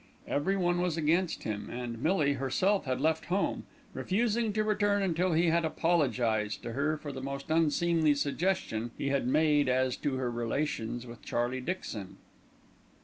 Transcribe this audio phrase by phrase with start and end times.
[0.27, 5.49] Everyone was against him, and Millie herself had left home, refusing to return until he
[5.49, 10.31] had apologised to her for the most unseemly suggestion he had made as to her
[10.31, 12.17] relations with Charlie Dixon.